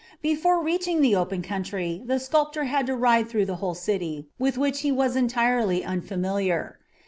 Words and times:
Before 0.23 0.63
reaching 0.63 1.01
the 1.01 1.15
open 1.15 1.43
country 1.43 2.01
the 2.03 2.17
sculptor 2.17 2.63
had 2.63 2.87
to 2.87 2.95
ride 2.95 3.29
through 3.29 3.45
the 3.45 3.57
whole 3.57 3.75
city, 3.75 4.29
with 4.39 4.57
which 4.57 4.79
he 4.79 4.91
was 4.91 5.15
entirely 5.15 5.83
unfamiliar. 5.85 6.79